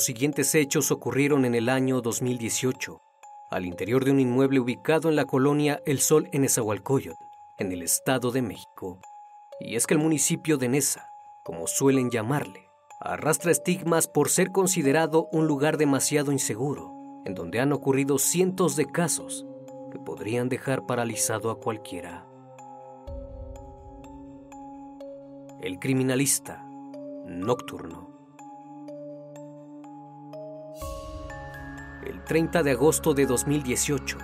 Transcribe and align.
Los 0.00 0.06
siguientes 0.06 0.54
hechos 0.54 0.90
ocurrieron 0.92 1.44
en 1.44 1.54
el 1.54 1.68
año 1.68 2.00
2018, 2.00 3.02
al 3.50 3.66
interior 3.66 4.02
de 4.02 4.12
un 4.12 4.18
inmueble 4.18 4.58
ubicado 4.58 5.10
en 5.10 5.14
la 5.14 5.26
colonia 5.26 5.82
El 5.84 6.00
Sol 6.00 6.30
en 6.32 6.44
Esahualcoyot, 6.44 7.18
en 7.58 7.70
el 7.70 7.82
Estado 7.82 8.30
de 8.30 8.40
México. 8.40 8.98
Y 9.60 9.76
es 9.76 9.86
que 9.86 9.92
el 9.92 10.00
municipio 10.00 10.56
de 10.56 10.70
Nesa, 10.70 11.10
como 11.44 11.66
suelen 11.66 12.10
llamarle, 12.10 12.70
arrastra 12.98 13.52
estigmas 13.52 14.08
por 14.08 14.30
ser 14.30 14.52
considerado 14.52 15.28
un 15.32 15.46
lugar 15.46 15.76
demasiado 15.76 16.32
inseguro, 16.32 16.94
en 17.26 17.34
donde 17.34 17.60
han 17.60 17.70
ocurrido 17.70 18.16
cientos 18.16 18.76
de 18.76 18.86
casos 18.86 19.44
que 19.92 19.98
podrían 19.98 20.48
dejar 20.48 20.86
paralizado 20.86 21.50
a 21.50 21.60
cualquiera. 21.60 22.26
El 25.60 25.78
criminalista 25.78 26.64
nocturno. 27.26 28.09
El 32.06 32.24
30 32.24 32.62
de 32.62 32.70
agosto 32.70 33.12
de 33.12 33.26
2018, 33.26 34.16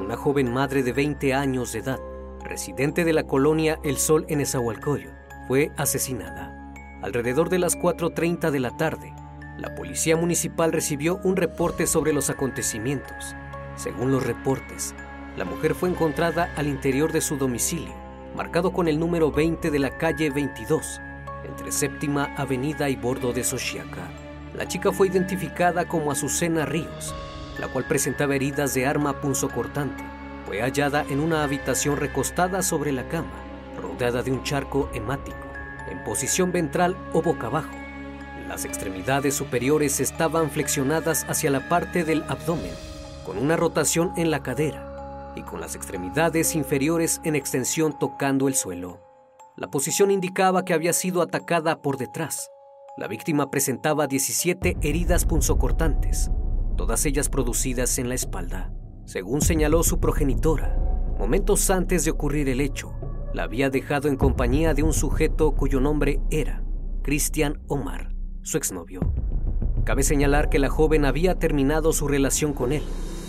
una 0.00 0.16
joven 0.16 0.52
madre 0.52 0.82
de 0.82 0.92
20 0.92 1.32
años 1.32 1.72
de 1.72 1.78
edad, 1.78 2.00
residente 2.42 3.04
de 3.04 3.12
la 3.12 3.22
colonia 3.22 3.78
El 3.84 3.98
Sol 3.98 4.24
en 4.28 4.40
Esahualcoyo, 4.40 5.10
fue 5.46 5.70
asesinada. 5.76 6.72
Alrededor 7.02 7.48
de 7.48 7.60
las 7.60 7.78
4.30 7.78 8.50
de 8.50 8.58
la 8.58 8.76
tarde, 8.76 9.14
la 9.58 9.76
policía 9.76 10.16
municipal 10.16 10.72
recibió 10.72 11.20
un 11.22 11.36
reporte 11.36 11.86
sobre 11.86 12.12
los 12.12 12.30
acontecimientos. 12.30 13.36
Según 13.76 14.10
los 14.10 14.26
reportes, 14.26 14.92
la 15.36 15.44
mujer 15.44 15.76
fue 15.76 15.88
encontrada 15.88 16.52
al 16.56 16.66
interior 16.66 17.12
de 17.12 17.20
su 17.20 17.36
domicilio, 17.36 17.94
marcado 18.34 18.72
con 18.72 18.88
el 18.88 18.98
número 18.98 19.30
20 19.30 19.70
de 19.70 19.78
la 19.78 19.96
calle 19.98 20.30
22, 20.30 21.00
entre 21.44 21.70
Séptima 21.70 22.34
Avenida 22.36 22.90
y 22.90 22.96
Bordo 22.96 23.32
de 23.32 23.44
Xochiaca. 23.44 24.29
La 24.60 24.68
chica 24.68 24.92
fue 24.92 25.08
identificada 25.08 25.88
como 25.88 26.12
Azucena 26.12 26.66
Ríos, 26.66 27.14
la 27.58 27.68
cual 27.68 27.86
presentaba 27.86 28.36
heridas 28.36 28.74
de 28.74 28.84
arma 28.84 29.18
punzocortante. 29.18 30.04
Fue 30.44 30.60
hallada 30.60 31.02
en 31.08 31.20
una 31.20 31.44
habitación 31.44 31.96
recostada 31.96 32.60
sobre 32.60 32.92
la 32.92 33.08
cama, 33.08 33.32
rodeada 33.80 34.22
de 34.22 34.32
un 34.32 34.42
charco 34.42 34.90
hemático, 34.92 35.38
en 35.88 36.04
posición 36.04 36.52
ventral 36.52 36.94
o 37.14 37.22
boca 37.22 37.46
abajo. 37.46 37.70
Las 38.48 38.66
extremidades 38.66 39.34
superiores 39.34 39.98
estaban 39.98 40.50
flexionadas 40.50 41.24
hacia 41.26 41.50
la 41.50 41.66
parte 41.70 42.04
del 42.04 42.22
abdomen, 42.24 42.74
con 43.24 43.38
una 43.38 43.56
rotación 43.56 44.12
en 44.18 44.30
la 44.30 44.42
cadera 44.42 45.32
y 45.36 45.42
con 45.42 45.62
las 45.62 45.74
extremidades 45.74 46.54
inferiores 46.54 47.22
en 47.24 47.34
extensión 47.34 47.98
tocando 47.98 48.46
el 48.46 48.54
suelo. 48.54 49.00
La 49.56 49.68
posición 49.68 50.10
indicaba 50.10 50.66
que 50.66 50.74
había 50.74 50.92
sido 50.92 51.22
atacada 51.22 51.80
por 51.80 51.96
detrás. 51.96 52.50
La 52.96 53.06
víctima 53.06 53.50
presentaba 53.50 54.08
17 54.08 54.78
heridas 54.82 55.24
punzocortantes, 55.24 56.30
todas 56.76 57.06
ellas 57.06 57.28
producidas 57.28 57.98
en 57.98 58.08
la 58.08 58.16
espalda. 58.16 58.72
Según 59.04 59.42
señaló 59.42 59.84
su 59.84 60.00
progenitora, 60.00 60.76
momentos 61.16 61.70
antes 61.70 62.04
de 62.04 62.10
ocurrir 62.10 62.48
el 62.48 62.60
hecho, 62.60 62.92
la 63.32 63.44
había 63.44 63.70
dejado 63.70 64.08
en 64.08 64.16
compañía 64.16 64.74
de 64.74 64.82
un 64.82 64.92
sujeto 64.92 65.52
cuyo 65.52 65.80
nombre 65.80 66.20
era 66.30 66.64
Cristian 67.02 67.60
Omar, 67.68 68.12
su 68.42 68.56
exnovio. 68.56 69.14
Cabe 69.84 70.02
señalar 70.02 70.50
que 70.50 70.58
la 70.58 70.68
joven 70.68 71.04
había 71.04 71.38
terminado 71.38 71.92
su 71.92 72.08
relación 72.08 72.52
con 72.52 72.72
él 72.72 72.82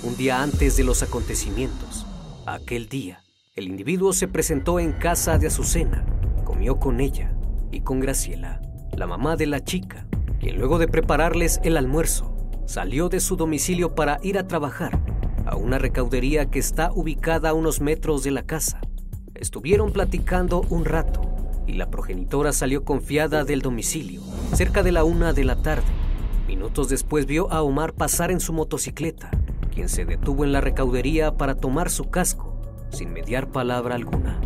un 0.03 0.17
día 0.17 0.41
antes 0.41 0.75
de 0.75 0.83
los 0.83 1.03
acontecimientos. 1.03 2.07
Aquel 2.47 2.89
día, 2.89 3.21
el 3.55 3.67
individuo 3.67 4.11
se 4.11 4.27
presentó 4.27 4.79
en 4.79 4.91
casa 4.91 5.37
de 5.37 5.47
Azucena, 5.47 6.03
comió 6.45 6.79
con 6.79 6.99
ella 6.99 7.37
y 7.71 7.81
con 7.81 7.99
Graciela 7.99 8.59
la 8.95 9.07
mamá 9.07 9.35
de 9.35 9.47
la 9.47 9.63
chica, 9.63 10.05
quien 10.39 10.57
luego 10.57 10.77
de 10.77 10.87
prepararles 10.87 11.59
el 11.63 11.77
almuerzo, 11.77 12.35
salió 12.65 13.09
de 13.09 13.19
su 13.19 13.35
domicilio 13.35 13.95
para 13.95 14.19
ir 14.21 14.37
a 14.37 14.47
trabajar 14.47 14.99
a 15.45 15.55
una 15.55 15.77
recaudería 15.77 16.49
que 16.49 16.59
está 16.59 16.91
ubicada 16.93 17.49
a 17.49 17.53
unos 17.53 17.81
metros 17.81 18.23
de 18.23 18.31
la 18.31 18.43
casa. 18.43 18.81
Estuvieron 19.35 19.91
platicando 19.91 20.61
un 20.69 20.85
rato 20.85 21.21
y 21.67 21.73
la 21.73 21.89
progenitora 21.89 22.53
salió 22.53 22.83
confiada 22.83 23.43
del 23.43 23.61
domicilio, 23.61 24.21
cerca 24.53 24.83
de 24.83 24.91
la 24.91 25.03
una 25.03 25.33
de 25.33 25.45
la 25.45 25.61
tarde. 25.61 25.87
Minutos 26.47 26.89
después 26.89 27.25
vio 27.25 27.51
a 27.51 27.61
Omar 27.61 27.93
pasar 27.93 28.29
en 28.31 28.39
su 28.39 28.53
motocicleta, 28.53 29.31
quien 29.73 29.89
se 29.89 30.05
detuvo 30.05 30.43
en 30.43 30.51
la 30.51 30.61
recaudería 30.61 31.37
para 31.37 31.55
tomar 31.55 31.89
su 31.89 32.09
casco, 32.09 32.61
sin 32.89 33.13
mediar 33.13 33.51
palabra 33.51 33.95
alguna. 33.95 34.39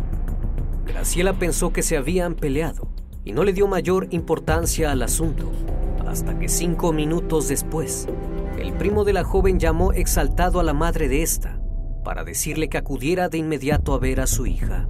Graciela 0.86 1.32
pensó 1.32 1.72
que 1.72 1.82
se 1.82 1.96
habían 1.96 2.34
peleado 2.34 2.95
y 3.26 3.32
no 3.32 3.44
le 3.44 3.52
dio 3.52 3.66
mayor 3.66 4.06
importancia 4.12 4.92
al 4.92 5.02
asunto, 5.02 5.50
hasta 6.06 6.38
que 6.38 6.48
cinco 6.48 6.92
minutos 6.92 7.48
después 7.48 8.06
el 8.56 8.72
primo 8.72 9.04
de 9.04 9.12
la 9.12 9.24
joven 9.24 9.58
llamó 9.58 9.92
exaltado 9.92 10.60
a 10.60 10.62
la 10.62 10.72
madre 10.72 11.08
de 11.08 11.22
esta 11.22 11.60
para 12.04 12.24
decirle 12.24 12.68
que 12.68 12.78
acudiera 12.78 13.28
de 13.28 13.38
inmediato 13.38 13.92
a 13.92 13.98
ver 13.98 14.20
a 14.20 14.28
su 14.28 14.46
hija. 14.46 14.88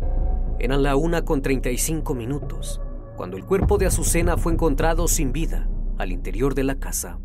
Eran 0.58 0.82
la 0.82 0.96
una 0.96 1.24
con 1.24 1.40
35 1.40 2.14
minutos 2.14 2.80
cuando 3.16 3.38
el 3.38 3.44
cuerpo 3.44 3.78
de 3.78 3.86
Azucena 3.86 4.36
fue 4.36 4.52
encontrado 4.52 5.08
sin 5.08 5.32
vida 5.32 5.66
al 5.96 6.12
interior 6.12 6.54
de 6.54 6.64
la 6.64 6.74
casa. 6.74 7.18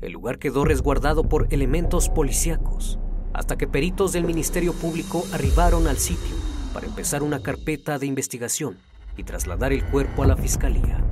El 0.00 0.12
lugar 0.12 0.40
quedó 0.40 0.64
resguardado 0.64 1.22
por 1.22 1.46
elementos 1.50 2.08
policíacos 2.08 2.98
hasta 3.32 3.56
que 3.56 3.68
peritos 3.68 4.12
del 4.12 4.24
Ministerio 4.24 4.72
Público 4.72 5.24
arribaron 5.32 5.86
al 5.86 5.98
sitio 5.98 6.34
para 6.74 6.86
empezar 6.86 7.22
una 7.22 7.40
carpeta 7.40 7.98
de 8.00 8.06
investigación 8.06 8.76
y 9.18 9.24
trasladar 9.24 9.74
el 9.74 9.84
cuerpo 9.84 10.22
a 10.22 10.26
la 10.26 10.36
fiscalía. 10.36 11.04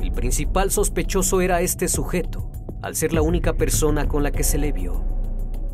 El 0.00 0.10
principal 0.10 0.72
sospechoso 0.72 1.40
era 1.40 1.60
este 1.60 1.86
sujeto, 1.86 2.50
al 2.82 2.96
ser 2.96 3.12
la 3.12 3.22
única 3.22 3.52
persona 3.52 4.08
con 4.08 4.24
la 4.24 4.32
que 4.32 4.42
se 4.42 4.58
le 4.58 4.72
vio. 4.72 5.04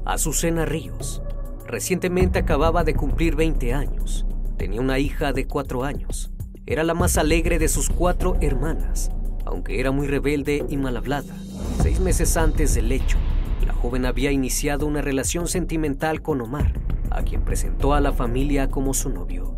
Azucena 0.04 0.66
Ríos. 0.66 1.22
Recientemente 1.66 2.38
acababa 2.38 2.84
de 2.84 2.94
cumplir 2.94 3.36
20 3.36 3.72
años. 3.72 4.26
Tenía 4.58 4.80
una 4.80 4.98
hija 4.98 5.32
de 5.32 5.46
4 5.46 5.84
años. 5.84 6.30
Era 6.66 6.82
la 6.82 6.94
más 6.94 7.18
alegre 7.18 7.58
de 7.58 7.68
sus 7.68 7.90
cuatro 7.90 8.36
hermanas, 8.40 9.10
aunque 9.44 9.80
era 9.80 9.90
muy 9.90 10.06
rebelde 10.06 10.64
y 10.68 10.76
mal 10.78 10.96
hablada. 10.96 11.34
Seis 11.82 12.00
meses 12.00 12.38
antes 12.38 12.74
del 12.74 12.90
hecho, 12.90 13.18
la 13.66 13.74
joven 13.74 14.06
había 14.06 14.32
iniciado 14.32 14.86
una 14.86 15.02
relación 15.02 15.46
sentimental 15.46 16.22
con 16.22 16.40
Omar, 16.40 16.72
a 17.10 17.22
quien 17.22 17.42
presentó 17.42 17.92
a 17.92 18.00
la 18.00 18.12
familia 18.12 18.68
como 18.68 18.94
su 18.94 19.10
novio. 19.10 19.53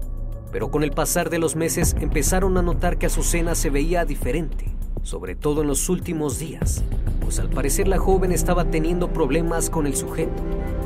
Pero 0.53 0.71
con 0.71 0.83
el 0.83 0.93
pasar 0.93 1.31
de 1.31 1.39
los 1.39 1.57
meses 1.57 1.97
empezaron 2.01 2.57
a 2.57 2.63
notar 2.63 2.99
que 2.99 3.07
Azucena 3.07 3.55
se 3.55 3.71
veía 3.71 4.05
diferente, 4.05 4.67
sobre 5.03 5.35
todo 5.35 5.63
en 5.63 5.69
los 5.69 5.89
últimos 5.89 6.39
días, 6.39 6.83
pues 7.21 7.39
al 7.39 7.51
parecer 7.51 7.89
la 7.89 7.99
joven 7.99 8.33
estaba 8.33 8.71
teniendo 8.71 9.13
problemas 9.13 9.71
con 9.71 9.87
el 9.87 9.97
sujeto, 9.97 10.43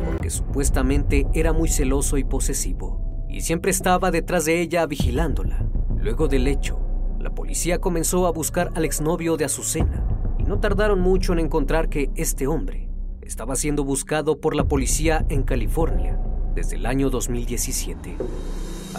porque 0.07 0.31
supuestamente 0.31 1.27
era 1.35 1.53
muy 1.53 1.69
celoso 1.69 2.19
y 2.19 2.25
posesivo, 2.25 3.27
y 3.29 3.43
siempre 3.43 3.71
estaba 3.71 4.11
detrás 4.11 4.45
de 4.45 4.61
ella 4.61 4.87
vigilándola. 4.87 5.67
Luego 5.97 6.29
del 6.29 6.49
hecho, 6.49 6.79
la 7.19 7.35
policía 7.35 7.79
comenzó 7.79 8.27
a 8.27 8.33
buscar 8.33 8.73
al 8.75 8.85
exnovio 8.85 9.37
de 9.37 9.45
Azucena, 9.45 10.07
y 10.39 10.45
no 10.45 10.61
tardaron 10.61 11.01
mucho 11.01 11.33
en 11.33 11.39
encontrar 11.41 11.89
que 11.89 12.11
este 12.15 12.47
hombre 12.47 12.89
estaba 13.23 13.55
siendo 13.55 13.85
buscado 13.85 14.41
por 14.41 14.57
la 14.57 14.65
policía 14.65 15.25
en 15.29 15.43
California 15.43 16.19
desde 16.55 16.77
el 16.77 16.87
año 16.87 17.11
2017. 17.11 18.17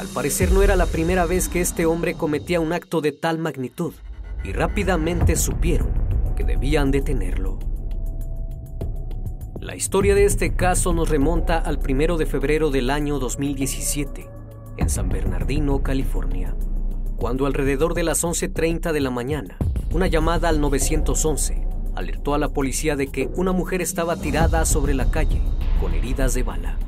Al 0.01 0.07
parecer 0.07 0.51
no 0.51 0.63
era 0.63 0.75
la 0.75 0.87
primera 0.87 1.27
vez 1.27 1.47
que 1.47 1.61
este 1.61 1.85
hombre 1.85 2.15
cometía 2.15 2.59
un 2.59 2.73
acto 2.73 3.01
de 3.01 3.11
tal 3.11 3.37
magnitud 3.37 3.93
y 4.43 4.51
rápidamente 4.51 5.35
supieron 5.35 5.91
que 6.35 6.43
debían 6.43 6.89
detenerlo. 6.89 7.59
La 9.59 9.75
historia 9.75 10.15
de 10.15 10.25
este 10.25 10.55
caso 10.55 10.91
nos 10.91 11.09
remonta 11.09 11.59
al 11.59 11.77
primero 11.77 12.17
de 12.17 12.25
febrero 12.25 12.71
del 12.71 12.89
año 12.89 13.19
2017, 13.19 14.27
en 14.77 14.89
San 14.89 15.07
Bernardino, 15.07 15.83
California, 15.83 16.55
cuando 17.15 17.45
alrededor 17.45 17.93
de 17.93 18.01
las 18.01 18.23
11.30 18.23 18.93
de 18.93 19.01
la 19.01 19.11
mañana, 19.11 19.55
una 19.91 20.07
llamada 20.07 20.49
al 20.49 20.59
911 20.61 21.67
alertó 21.93 22.33
a 22.33 22.39
la 22.39 22.49
policía 22.49 22.95
de 22.95 23.05
que 23.05 23.29
una 23.35 23.51
mujer 23.51 23.83
estaba 23.83 24.15
tirada 24.15 24.65
sobre 24.65 24.95
la 24.95 25.11
calle 25.11 25.43
con 25.79 25.93
heridas 25.93 26.33
de 26.33 26.41
bala. 26.41 26.79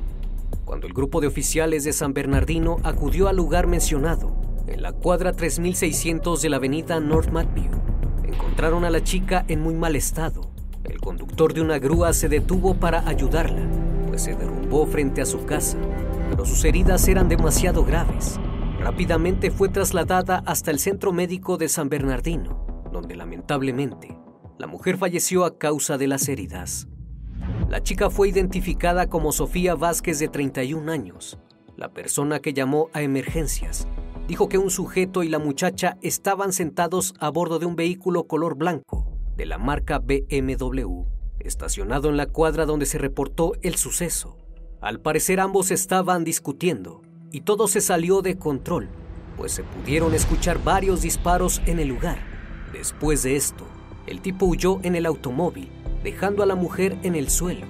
Cuando 0.74 0.88
el 0.88 0.94
grupo 0.94 1.22
de 1.22 1.28
oficiales 1.28 1.84
de 1.84 1.94
San 1.94 2.16
Bernardino 2.16 2.78
acudió 2.82 3.28
al 3.28 3.36
lugar 3.36 3.68
mencionado, 3.68 4.36
en 4.66 4.82
la 4.82 4.92
cuadra 4.92 5.32
3600 5.32 6.42
de 6.42 6.50
la 6.50 6.58
avenida 6.58 7.00
North 7.00 7.30
Mattview, 7.30 7.70
encontraron 8.24 8.84
a 8.84 8.90
la 8.90 9.04
chica 9.04 9.46
en 9.48 9.62
muy 9.62 9.76
mal 9.76 9.96
estado. 9.96 10.50
El 10.84 11.00
conductor 11.00 11.54
de 11.54 11.62
una 11.62 11.78
grúa 11.78 12.12
se 12.14 12.28
detuvo 12.28 12.74
para 12.74 13.08
ayudarla, 13.08 13.62
pues 14.08 14.24
se 14.24 14.36
derrumbó 14.36 14.88
frente 14.88 15.22
a 15.22 15.28
su 15.28 15.46
casa, 15.46 15.78
pero 16.32 16.44
sus 16.44 16.66
heridas 16.66 17.08
eran 17.08 17.30
demasiado 17.30 17.86
graves. 17.86 18.40
Rápidamente 18.80 19.52
fue 19.52 19.70
trasladada 19.70 20.42
hasta 20.44 20.72
el 20.72 20.80
centro 20.80 21.14
médico 21.14 21.58
de 21.58 21.70
San 21.70 21.88
Bernardino, 21.88 22.82
donde 22.92 23.16
lamentablemente 23.16 24.18
la 24.58 24.66
mujer 24.66 24.98
falleció 24.98 25.46
a 25.46 25.60
causa 25.60 26.00
de 26.00 26.08
las 26.08 26.28
heridas. 26.30 26.88
La 27.74 27.82
chica 27.82 28.12
fue 28.12 28.30
identificada 28.30 29.10
como 29.10 29.32
Sofía 29.32 29.74
Vázquez 29.74 30.20
de 30.20 30.28
31 30.28 30.92
años. 30.92 31.40
La 31.76 31.90
persona 31.90 32.40
que 32.40 32.54
llamó 32.54 32.92
a 32.94 33.02
emergencias 33.02 33.88
dijo 34.28 34.48
que 34.48 34.60
un 34.60 34.70
sujeto 34.70 35.24
y 35.24 35.28
la 35.28 35.40
muchacha 35.40 35.98
estaban 36.04 36.54
sentados 36.54 37.16
a 37.20 37.32
bordo 37.32 37.58
de 37.58 37.66
un 37.66 37.76
vehículo 37.76 38.28
color 38.28 38.56
blanco 38.56 39.08
de 39.36 39.48
la 39.48 39.58
marca 39.58 39.98
BMW, 39.98 41.06
estacionado 41.40 42.10
en 42.10 42.18
la 42.18 42.28
cuadra 42.28 42.68
donde 42.68 42.86
se 42.86 43.00
reportó 43.00 43.54
el 43.64 43.74
suceso. 43.74 44.38
Al 44.80 45.00
parecer 45.00 45.40
ambos 45.40 45.72
estaban 45.72 46.24
discutiendo 46.24 47.02
y 47.32 47.42
todo 47.42 47.68
se 47.68 47.82
salió 47.82 48.22
de 48.22 48.38
control, 48.38 48.88
pues 49.36 49.52
se 49.52 49.64
pudieron 49.64 50.14
escuchar 50.14 50.64
varios 50.64 51.02
disparos 51.02 51.60
en 51.66 51.80
el 51.80 51.88
lugar. 51.88 52.20
Después 52.72 53.24
de 53.24 53.36
esto, 53.36 53.66
el 54.06 54.22
tipo 54.22 54.46
huyó 54.46 54.80
en 54.84 54.94
el 54.94 55.08
automóvil, 55.08 55.72
dejando 56.04 56.44
a 56.44 56.46
la 56.46 56.56
mujer 56.56 56.98
en 57.04 57.16
el 57.16 57.30
suelo. 57.30 57.66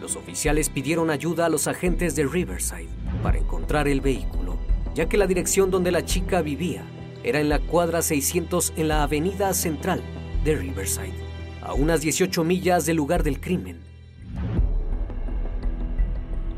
Los 0.00 0.16
oficiales 0.16 0.68
pidieron 0.68 1.10
ayuda 1.10 1.46
a 1.46 1.48
los 1.48 1.66
agentes 1.66 2.14
de 2.14 2.26
Riverside 2.26 2.88
para 3.22 3.38
encontrar 3.38 3.88
el 3.88 4.00
vehículo, 4.00 4.58
ya 4.94 5.08
que 5.08 5.16
la 5.16 5.26
dirección 5.26 5.70
donde 5.70 5.90
la 5.90 6.04
chica 6.04 6.42
vivía 6.42 6.84
era 7.22 7.40
en 7.40 7.48
la 7.48 7.58
cuadra 7.58 8.02
600 8.02 8.74
en 8.76 8.88
la 8.88 9.02
avenida 9.02 9.52
central 9.54 10.02
de 10.44 10.56
Riverside, 10.56 11.14
a 11.62 11.74
unas 11.74 12.00
18 12.00 12.44
millas 12.44 12.86
del 12.86 12.96
lugar 12.96 13.22
del 13.22 13.40
crimen. 13.40 13.80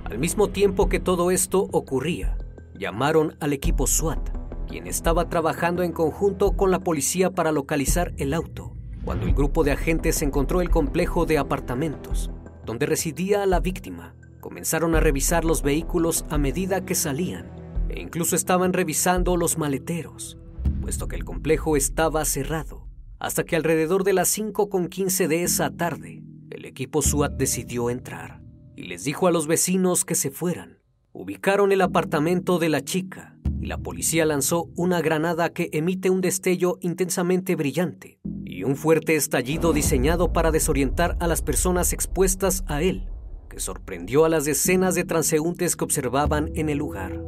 Al 0.05 0.19
mismo 0.19 0.49
tiempo 0.49 0.89
que 0.89 1.01
todo 1.01 1.31
esto 1.31 1.69
ocurría, 1.73 2.37
llamaron 2.79 3.37
al 3.41 3.53
equipo 3.53 3.87
SWAT, 3.87 4.31
quien 4.69 4.87
estaba 4.87 5.29
trabajando 5.29 5.83
en 5.83 5.93
conjunto 5.93 6.57
con 6.57 6.71
la 6.71 6.81
policía 6.81 7.31
para 7.31 7.51
localizar 7.51 8.13
el 8.19 8.35
auto 8.35 8.72
cuando 9.05 9.27
el 9.27 9.35
grupo 9.35 9.65
de 9.65 9.73
agentes 9.73 10.23
encontró 10.23 10.61
el 10.61 10.71
complejo 10.71 11.27
de 11.27 11.39
apartamentos 11.39 12.31
donde 12.65 12.87
residía 12.87 13.45
la 13.47 13.61
víctima. 13.61 14.15
Comenzaron 14.41 14.95
a 14.95 15.01
revisar 15.01 15.45
los 15.45 15.63
vehículos 15.63 16.25
a 16.31 16.39
medida 16.39 16.85
que 16.85 16.95
salían 16.95 17.51
e 17.89 18.01
incluso 18.01 18.37
estaban 18.37 18.73
revisando 18.73 19.37
los 19.37 19.59
maleteros, 19.59 20.39
puesto 20.81 21.09
que 21.09 21.17
el 21.17 21.25
complejo 21.25 21.77
estaba 21.77 22.25
cerrado. 22.25 22.89
Hasta 23.19 23.45
que 23.45 23.55
alrededor 23.55 24.03
de 24.03 24.15
las 24.15 24.37
5.15 24.37 25.29
de 25.29 25.43
esa 25.45 25.71
tarde, 25.71 26.23
el 26.51 26.65
equipo 26.65 27.03
SWAT 27.03 27.33
decidió 27.35 27.91
entrar 27.91 28.41
y 28.75 28.85
les 28.85 29.05
dijo 29.05 29.27
a 29.27 29.31
los 29.31 29.47
vecinos 29.47 30.05
que 30.05 30.15
se 30.15 30.31
fueran. 30.31 30.79
Ubicaron 31.13 31.71
el 31.73 31.83
apartamento 31.83 32.59
de 32.59 32.69
la 32.69 32.81
chica 32.81 33.37
y 33.63 33.67
la 33.67 33.79
policía 33.79 34.27
lanzó 34.27 34.69
una 34.75 35.01
granada 35.01 35.53
que 35.53 35.71
emite 35.73 36.11
un 36.11 36.21
destello 36.21 36.79
intensamente 36.81 37.55
brillante 37.55 38.19
y 38.45 38.65
un 38.65 38.75
fuerte 38.75 39.15
estallido 39.15 39.73
diseñado 39.73 40.33
para 40.33 40.51
desorientar 40.51 41.17
a 41.21 41.29
las 41.29 41.43
personas 41.43 41.93
expuestas 41.93 42.65
a 42.67 42.83
él, 42.83 43.07
que 43.49 43.61
sorprendió 43.61 44.25
a 44.25 44.29
las 44.29 44.45
decenas 44.47 44.97
de 44.97 45.05
transeúntes 45.05 45.77
que 45.77 45.85
observaban 45.85 46.51
en 46.57 46.71
el 46.71 46.79
lugar. 46.79 47.23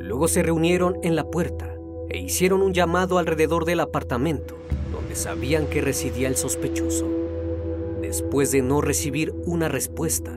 Luego 0.00 0.26
se 0.26 0.42
reunieron 0.42 0.96
en 1.02 1.14
la 1.14 1.28
puerta 1.28 1.76
e 2.08 2.18
hicieron 2.18 2.62
un 2.62 2.72
llamado 2.72 3.18
alrededor 3.18 3.66
del 3.66 3.80
apartamento, 3.80 4.56
donde 4.90 5.16
sabían 5.16 5.66
que 5.66 5.82
residía 5.82 6.28
el 6.28 6.36
sospechoso. 6.36 7.06
Después 8.00 8.50
de 8.52 8.62
no 8.62 8.80
recibir 8.80 9.34
una 9.44 9.68
respuesta, 9.68 10.34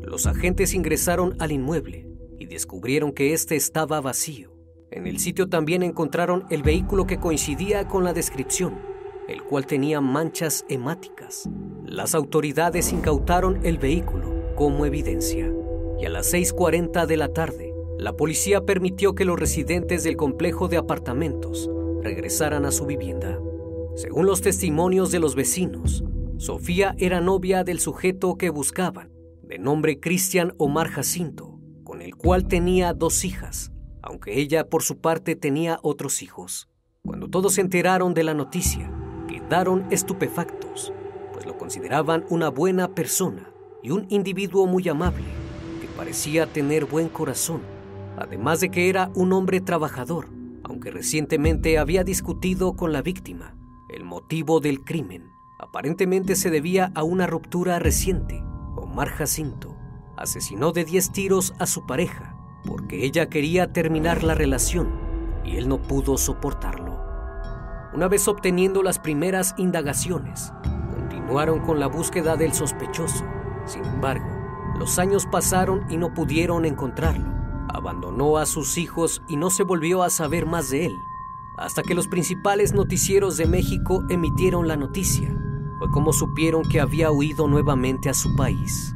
los 0.00 0.26
agentes 0.26 0.74
ingresaron 0.74 1.36
al 1.38 1.52
inmueble 1.52 2.08
y 2.40 2.46
descubrieron 2.46 3.12
que 3.12 3.32
éste 3.32 3.54
estaba 3.54 4.00
vacío. 4.00 4.51
En 4.92 5.06
el 5.06 5.18
sitio 5.18 5.48
también 5.48 5.82
encontraron 5.82 6.44
el 6.50 6.62
vehículo 6.62 7.06
que 7.06 7.18
coincidía 7.18 7.88
con 7.88 8.04
la 8.04 8.12
descripción, 8.12 8.78
el 9.26 9.42
cual 9.42 9.66
tenía 9.66 10.02
manchas 10.02 10.66
hemáticas. 10.68 11.48
Las 11.86 12.14
autoridades 12.14 12.92
incautaron 12.92 13.64
el 13.64 13.78
vehículo 13.78 14.54
como 14.54 14.84
evidencia 14.84 15.50
y 15.98 16.04
a 16.04 16.10
las 16.10 16.34
6.40 16.34 17.06
de 17.06 17.16
la 17.16 17.32
tarde, 17.32 17.72
la 17.98 18.16
policía 18.16 18.66
permitió 18.66 19.14
que 19.14 19.24
los 19.24 19.40
residentes 19.40 20.04
del 20.04 20.16
complejo 20.16 20.68
de 20.68 20.76
apartamentos 20.76 21.70
regresaran 22.02 22.66
a 22.66 22.70
su 22.70 22.84
vivienda. 22.84 23.38
Según 23.96 24.26
los 24.26 24.42
testimonios 24.42 25.10
de 25.10 25.20
los 25.20 25.34
vecinos, 25.34 26.04
Sofía 26.36 26.94
era 26.98 27.20
novia 27.20 27.64
del 27.64 27.78
sujeto 27.78 28.36
que 28.36 28.50
buscaban, 28.50 29.10
de 29.42 29.58
nombre 29.58 30.00
Cristian 30.00 30.52
Omar 30.58 30.88
Jacinto, 30.88 31.60
con 31.82 32.02
el 32.02 32.14
cual 32.14 32.46
tenía 32.46 32.92
dos 32.92 33.24
hijas, 33.24 33.72
aunque 34.02 34.38
ella 34.40 34.68
por 34.68 34.82
su 34.82 34.98
parte 34.98 35.36
tenía 35.36 35.78
otros 35.82 36.22
hijos. 36.22 36.68
Cuando 37.04 37.28
todos 37.28 37.54
se 37.54 37.60
enteraron 37.60 38.14
de 38.14 38.24
la 38.24 38.34
noticia, 38.34 38.90
quedaron 39.28 39.86
estupefactos, 39.90 40.92
pues 41.32 41.46
lo 41.46 41.56
consideraban 41.56 42.24
una 42.28 42.48
buena 42.48 42.94
persona 42.94 43.50
y 43.82 43.90
un 43.90 44.06
individuo 44.10 44.66
muy 44.66 44.88
amable, 44.88 45.24
que 45.80 45.88
parecía 45.96 46.46
tener 46.46 46.84
buen 46.84 47.08
corazón, 47.08 47.62
además 48.16 48.60
de 48.60 48.70
que 48.70 48.88
era 48.88 49.10
un 49.14 49.32
hombre 49.32 49.60
trabajador, 49.60 50.28
aunque 50.64 50.90
recientemente 50.90 51.78
había 51.78 52.04
discutido 52.04 52.74
con 52.74 52.92
la 52.92 53.02
víctima 53.02 53.56
el 53.92 54.04
motivo 54.04 54.60
del 54.60 54.82
crimen. 54.84 55.30
aparentemente 55.58 56.34
se 56.34 56.50
debía 56.50 56.90
a 56.94 57.04
una 57.04 57.26
ruptura 57.26 57.78
reciente. 57.78 58.42
Omar 58.74 59.08
Jacinto 59.08 59.76
asesinó 60.16 60.72
de 60.72 60.84
10 60.84 61.12
tiros 61.12 61.54
a 61.58 61.66
su 61.66 61.86
pareja 61.86 62.31
porque 62.64 63.04
ella 63.04 63.28
quería 63.28 63.72
terminar 63.72 64.22
la 64.22 64.34
relación 64.34 64.88
y 65.44 65.56
él 65.56 65.68
no 65.68 65.82
pudo 65.82 66.16
soportarlo. 66.18 67.00
Una 67.94 68.08
vez 68.08 68.26
obteniendo 68.28 68.82
las 68.82 68.98
primeras 68.98 69.54
indagaciones, 69.58 70.52
continuaron 70.94 71.60
con 71.60 71.78
la 71.78 71.88
búsqueda 71.88 72.36
del 72.36 72.52
sospechoso. 72.52 73.24
Sin 73.66 73.84
embargo, 73.84 74.26
los 74.78 74.98
años 74.98 75.26
pasaron 75.26 75.84
y 75.90 75.96
no 75.96 76.14
pudieron 76.14 76.64
encontrarlo. 76.64 77.30
Abandonó 77.68 78.38
a 78.38 78.46
sus 78.46 78.78
hijos 78.78 79.22
y 79.28 79.36
no 79.36 79.50
se 79.50 79.62
volvió 79.62 80.02
a 80.02 80.10
saber 80.10 80.46
más 80.46 80.70
de 80.70 80.86
él, 80.86 80.96
hasta 81.58 81.82
que 81.82 81.94
los 81.94 82.08
principales 82.08 82.72
noticieros 82.72 83.36
de 83.36 83.46
México 83.46 84.02
emitieron 84.08 84.68
la 84.68 84.76
noticia. 84.76 85.28
Fue 85.78 85.90
como 85.90 86.12
supieron 86.12 86.62
que 86.62 86.80
había 86.80 87.10
huido 87.10 87.46
nuevamente 87.48 88.08
a 88.08 88.14
su 88.14 88.34
país. 88.36 88.94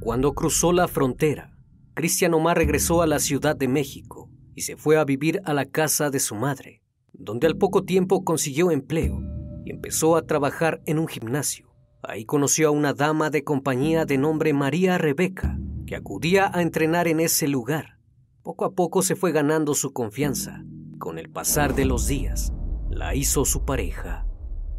Cuando 0.00 0.34
cruzó 0.34 0.72
la 0.72 0.88
frontera, 0.88 1.53
Cristian 1.94 2.34
Omar 2.34 2.56
regresó 2.56 3.02
a 3.02 3.06
la 3.06 3.20
Ciudad 3.20 3.54
de 3.54 3.68
México 3.68 4.28
y 4.56 4.62
se 4.62 4.76
fue 4.76 4.96
a 4.96 5.04
vivir 5.04 5.40
a 5.44 5.54
la 5.54 5.64
casa 5.64 6.10
de 6.10 6.18
su 6.18 6.34
madre, 6.34 6.82
donde 7.12 7.46
al 7.46 7.56
poco 7.56 7.84
tiempo 7.84 8.24
consiguió 8.24 8.72
empleo 8.72 9.22
y 9.64 9.70
empezó 9.70 10.16
a 10.16 10.26
trabajar 10.26 10.82
en 10.86 10.98
un 10.98 11.06
gimnasio. 11.06 11.72
Ahí 12.02 12.24
conoció 12.24 12.68
a 12.68 12.70
una 12.72 12.94
dama 12.94 13.30
de 13.30 13.44
compañía 13.44 14.06
de 14.06 14.18
nombre 14.18 14.52
María 14.52 14.98
Rebeca, 14.98 15.56
que 15.86 15.94
acudía 15.94 16.50
a 16.52 16.62
entrenar 16.62 17.06
en 17.06 17.20
ese 17.20 17.46
lugar. 17.46 18.00
Poco 18.42 18.64
a 18.64 18.72
poco 18.72 19.02
se 19.02 19.14
fue 19.14 19.30
ganando 19.30 19.72
su 19.74 19.92
confianza. 19.92 20.64
Con 20.98 21.16
el 21.16 21.30
pasar 21.30 21.76
de 21.76 21.84
los 21.84 22.08
días, 22.08 22.52
la 22.90 23.14
hizo 23.14 23.44
su 23.44 23.64
pareja, 23.64 24.26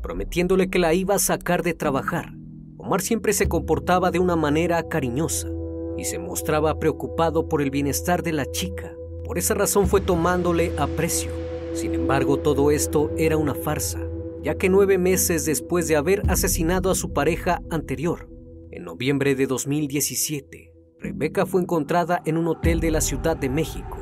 prometiéndole 0.01 0.69
que 0.69 0.79
la 0.79 0.93
iba 0.93 1.15
a 1.15 1.19
sacar 1.19 1.63
de 1.63 1.74
trabajar. 1.75 2.34
Omar 2.75 3.01
siempre 3.01 3.31
se 3.31 3.48
comportaba 3.48 4.12
de 4.12 4.19
una 4.19 4.36
manera 4.36 4.84
cariñosa 4.89 5.54
y 5.98 6.06
se 6.06 6.20
mostraba 6.20 6.80
preocupado 6.80 7.48
por 7.48 7.62
el 7.62 7.72
bienestar 7.72 8.24
de 8.24 8.34
la 8.34 8.46
chica. 8.46 8.94
Por 9.24 9.38
esa 9.38 9.54
razón 9.54 9.88
fue 9.88 10.02
tomándole 10.02 10.72
aprecio. 10.78 11.32
Sin 11.74 11.94
embargo, 11.94 12.38
todo 12.38 12.72
esto 12.72 13.12
era 13.18 13.38
una 13.38 13.56
farsa, 13.56 14.00
ya 14.42 14.56
que 14.56 14.70
nueve 14.70 14.98
meses 14.98 15.46
después 15.46 15.88
de 15.88 15.96
haber 15.96 16.22
asesinado 16.30 16.92
a 16.92 16.96
su 16.96 17.12
pareja 17.12 17.62
anterior, 17.70 18.30
en 18.72 18.84
noviembre 18.84 19.36
de 19.36 19.48
2017, 19.48 20.74
Rebeca 21.00 21.46
fue 21.46 21.62
encontrada 21.62 22.22
en 22.25 22.38
un 22.38 22.48
hotel 22.48 22.80
de 22.80 22.92
la 22.92 23.02
Ciudad 23.02 23.38
de 23.38 23.50
México 23.50 23.98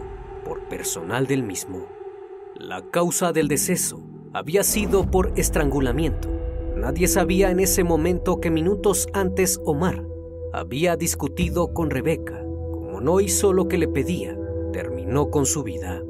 por 0.45 0.67
personal 0.67 1.27
del 1.27 1.43
mismo. 1.43 1.87
La 2.55 2.89
causa 2.91 3.31
del 3.31 3.47
deceso 3.47 4.03
había 4.33 4.63
sido 4.63 5.09
por 5.09 5.31
estrangulamiento. 5.35 6.29
Nadie 6.75 7.07
sabía 7.07 7.51
en 7.51 7.59
ese 7.59 7.83
momento 7.83 8.39
que 8.39 8.49
minutos 8.49 9.07
antes 9.13 9.59
Omar 9.63 10.12
había 10.53 10.95
discutido 10.95 11.73
con 11.73 11.89
Rebeca. 11.89 12.39
Como 12.71 13.01
no 13.01 13.19
hizo 13.19 13.53
lo 13.53 13.67
que 13.67 13.79
le 13.79 13.87
pedía, 13.87 14.37
terminó 14.71 15.31
con 15.31 15.47
su 15.47 15.63
vida. 15.63 16.01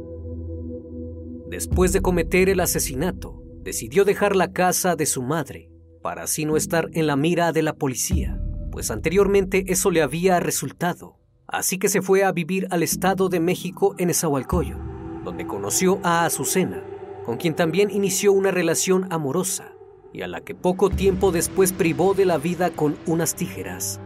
Después 1.50 1.94
de 1.94 2.02
cometer 2.02 2.50
el 2.50 2.60
asesinato, 2.60 3.42
decidió 3.62 4.04
dejar 4.04 4.36
la 4.36 4.52
casa 4.52 4.96
de 4.96 5.06
su 5.06 5.22
madre 5.22 5.70
para 6.02 6.24
así 6.24 6.44
no 6.44 6.58
estar 6.58 6.90
en 6.94 7.08
la 7.08 7.16
mira 7.16 7.54
de 7.54 7.62
la 7.62 7.74
policía, 7.74 8.38
pues 8.72 8.92
anteriormente 8.92 9.64
eso 9.68 9.90
le 9.90 10.02
había 10.02 10.42
resultado. 10.42 11.18
Así 11.48 11.78
que 11.78 11.88
se 11.88 12.02
fue 12.02 12.26
a 12.26 12.32
vivir 12.34 12.68
al 12.72 12.84
Estado 12.84 13.30
de 13.30 13.40
México 13.40 13.96
en 13.98 14.10
Esahualcoyo, 14.10 14.78
donde 15.24 15.48
conoció 15.48 16.00
a 16.04 16.26
Azucena, 16.26 16.84
con 17.26 17.38
quien 17.38 17.56
también 17.56 17.90
inició 17.90 18.34
una 18.34 18.52
relación 18.52 19.08
amorosa 19.10 19.72
y 20.12 20.22
a 20.22 20.28
la 20.28 20.42
que 20.42 20.54
poco 20.54 20.90
tiempo 20.90 21.32
después 21.32 21.72
privó 21.72 22.14
de 22.14 22.26
la 22.26 22.38
vida 22.38 22.72
con 22.72 22.98
unas 23.06 23.36
tijeras. 23.36 24.02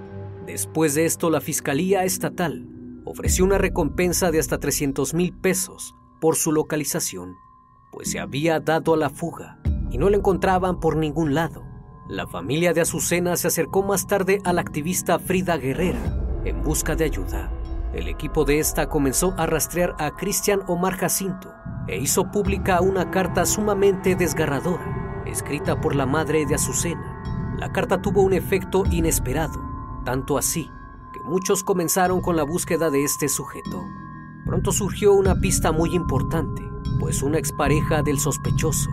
Después 0.47 0.95
de 0.95 1.05
esto, 1.05 1.29
la 1.29 1.41
Fiscalía 1.41 2.05
Estatal 2.05 2.65
ofreció 3.03 3.43
una 3.43 3.57
recompensa 3.57 4.31
de 4.31 4.39
hasta 4.39 4.59
300 4.59 5.13
mil 5.13 5.33
pesos 5.33 5.93
por 6.21 6.37
su 6.37 6.53
localización, 6.53 7.35
pues 7.91 8.11
se 8.11 8.19
había 8.21 8.61
dado 8.61 8.93
a 8.93 8.97
la 8.97 9.09
fuga 9.09 9.59
y 9.91 9.97
no 9.97 10.09
la 10.09 10.15
encontraban 10.15 10.79
por 10.79 10.95
ningún 10.95 11.35
lado. 11.35 11.65
La 12.07 12.27
familia 12.27 12.71
de 12.71 12.79
Azucena 12.79 13.35
se 13.35 13.49
acercó 13.49 13.83
más 13.83 14.07
tarde 14.07 14.39
a 14.45 14.53
la 14.53 14.61
activista 14.61 15.19
Frida 15.19 15.57
Guerrera 15.57 15.99
en 16.45 16.63
busca 16.63 16.95
de 16.95 17.03
ayuda. 17.03 17.51
El 17.93 18.07
equipo 18.07 18.45
de 18.45 18.59
esta 18.59 18.87
comenzó 18.87 19.33
a 19.37 19.47
rastrear 19.47 19.95
a 19.99 20.11
Cristian 20.15 20.61
Omar 20.67 20.95
Jacinto 20.95 21.53
e 21.89 21.97
hizo 21.97 22.31
pública 22.31 22.79
una 22.79 23.11
carta 23.11 23.45
sumamente 23.45 24.15
desgarradora, 24.15 25.23
escrita 25.25 25.81
por 25.81 25.93
la 25.93 26.05
madre 26.05 26.45
de 26.45 26.55
Azucena. 26.55 27.21
La 27.59 27.73
carta 27.73 28.01
tuvo 28.01 28.21
un 28.21 28.31
efecto 28.31 28.83
inesperado 28.89 29.76
tanto 30.07 30.37
así 30.37 30.71
que 31.13 31.19
muchos 31.19 31.65
comenzaron 31.65 32.21
con 32.21 32.37
la 32.37 32.43
búsqueda 32.43 32.89
de 32.89 33.03
este 33.03 33.27
sujeto. 33.27 33.83
Pronto 34.45 34.71
surgió 34.71 35.11
una 35.11 35.41
pista 35.41 35.73
muy 35.73 35.93
importante, 35.93 36.61
pues 37.01 37.21
una 37.21 37.39
expareja 37.39 38.03
del 38.03 38.17
sospechoso 38.17 38.89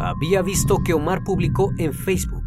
había 0.00 0.40
visto 0.40 0.78
que 0.82 0.94
Omar 0.94 1.24
publicó 1.24 1.74
en 1.76 1.92
Facebook 1.92 2.42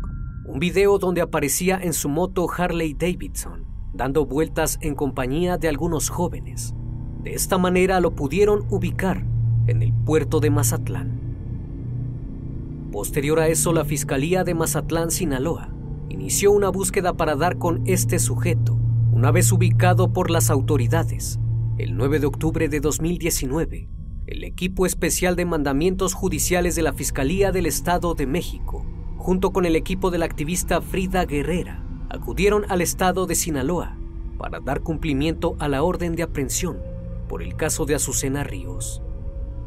un 0.47 0.57
video 0.57 0.97
donde 0.97 1.21
aparecía 1.21 1.79
en 1.79 1.93
su 1.93 2.09
moto 2.09 2.47
Harley 2.51 2.95
Davidson, 2.95 3.67
dando 3.93 4.25
vueltas 4.25 4.79
en 4.81 4.95
compañía 4.95 5.59
de 5.59 5.67
algunos 5.67 6.09
jóvenes. 6.09 6.73
De 7.21 7.35
esta 7.35 7.59
manera 7.59 7.99
lo 7.99 8.15
pudieron 8.15 8.65
ubicar 8.71 9.23
en 9.67 9.83
el 9.83 9.93
puerto 9.93 10.39
de 10.39 10.49
Mazatlán. 10.49 11.19
Posterior 12.91 13.39
a 13.39 13.49
eso, 13.49 13.71
la 13.71 13.85
Fiscalía 13.85 14.43
de 14.43 14.55
Mazatlán, 14.55 15.11
Sinaloa, 15.11 15.69
inició 16.09 16.51
una 16.51 16.69
búsqueda 16.69 17.13
para 17.13 17.35
dar 17.35 17.57
con 17.57 17.83
este 17.85 18.19
sujeto, 18.19 18.77
una 19.11 19.31
vez 19.31 19.51
ubicado 19.51 20.11
por 20.11 20.29
las 20.29 20.49
autoridades. 20.49 21.39
El 21.77 21.95
9 21.95 22.19
de 22.19 22.25
octubre 22.25 22.67
de 22.67 22.79
2019, 22.79 23.87
el 24.27 24.43
equipo 24.43 24.85
especial 24.85 25.35
de 25.35 25.45
mandamientos 25.45 26.13
judiciales 26.13 26.75
de 26.75 26.81
la 26.81 26.93
Fiscalía 26.93 27.51
del 27.51 27.65
Estado 27.65 28.15
de 28.15 28.27
México, 28.27 28.85
junto 29.17 29.51
con 29.51 29.65
el 29.65 29.75
equipo 29.75 30.11
de 30.11 30.17
la 30.17 30.25
activista 30.25 30.81
Frida 30.81 31.25
Guerrera, 31.25 31.83
acudieron 32.09 32.65
al 32.69 32.81
estado 32.81 33.27
de 33.27 33.35
Sinaloa 33.35 33.97
para 34.37 34.59
dar 34.59 34.81
cumplimiento 34.81 35.55
a 35.59 35.67
la 35.67 35.83
orden 35.83 36.15
de 36.15 36.23
aprehensión 36.23 36.77
por 37.27 37.43
el 37.43 37.55
caso 37.55 37.85
de 37.85 37.95
Azucena 37.95 38.43
Ríos. 38.43 39.01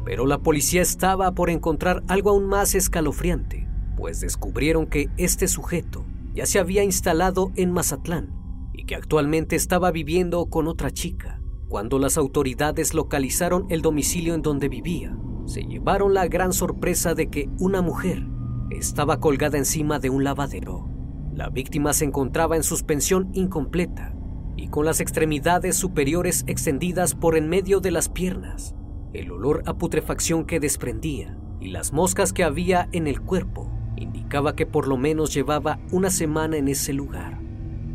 Pero 0.03 0.25
la 0.25 0.39
policía 0.39 0.81
estaba 0.81 1.31
por 1.31 1.49
encontrar 1.49 2.03
algo 2.07 2.31
aún 2.31 2.45
más 2.45 2.75
escalofriante, 2.75 3.67
pues 3.95 4.19
descubrieron 4.19 4.85
que 4.85 5.09
este 5.17 5.47
sujeto 5.47 6.03
ya 6.33 6.45
se 6.45 6.59
había 6.59 6.83
instalado 6.83 7.51
en 7.55 7.71
Mazatlán 7.71 8.33
y 8.73 8.85
que 8.85 8.95
actualmente 8.95 9.55
estaba 9.55 9.91
viviendo 9.91 10.47
con 10.47 10.67
otra 10.67 10.91
chica. 10.91 11.39
Cuando 11.67 11.99
las 11.99 12.17
autoridades 12.17 12.93
localizaron 12.93 13.65
el 13.69 13.81
domicilio 13.81 14.33
en 14.33 14.41
donde 14.41 14.69
vivía, 14.69 15.15
se 15.45 15.63
llevaron 15.63 16.13
la 16.13 16.27
gran 16.27 16.53
sorpresa 16.53 17.13
de 17.13 17.29
que 17.29 17.49
una 17.59 17.81
mujer 17.81 18.25
estaba 18.69 19.19
colgada 19.19 19.57
encima 19.57 19.99
de 19.99 20.09
un 20.09 20.23
lavadero. 20.23 20.89
La 21.33 21.49
víctima 21.49 21.93
se 21.93 22.05
encontraba 22.05 22.55
en 22.55 22.63
suspensión 22.63 23.29
incompleta 23.33 24.15
y 24.55 24.69
con 24.69 24.85
las 24.85 25.01
extremidades 25.01 25.75
superiores 25.75 26.43
extendidas 26.47 27.15
por 27.15 27.35
en 27.35 27.49
medio 27.49 27.79
de 27.79 27.91
las 27.91 28.09
piernas. 28.09 28.75
El 29.13 29.31
olor 29.31 29.63
a 29.65 29.77
putrefacción 29.77 30.45
que 30.45 30.59
desprendía 30.59 31.37
y 31.59 31.69
las 31.69 31.93
moscas 31.93 32.33
que 32.33 32.43
había 32.43 32.87
en 32.91 33.07
el 33.07 33.21
cuerpo 33.21 33.72
indicaba 34.03 34.55
que 34.55 34.65
por 34.65 34.87
lo 34.87 34.97
menos 34.97 35.33
llevaba 35.33 35.79
una 35.91 36.09
semana 36.09 36.57
en 36.57 36.67
ese 36.67 36.93
lugar. 36.93 37.39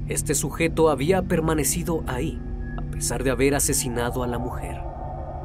Este 0.09 0.35
sujeto 0.35 0.91
había 0.91 1.23
permanecido 1.23 2.03
ahí, 2.07 2.41
a 2.77 2.83
pesar 2.91 3.23
de 3.23 3.31
haber 3.31 3.55
asesinado 3.55 4.23
a 4.23 4.27
la 4.27 4.39
mujer. 4.39 4.81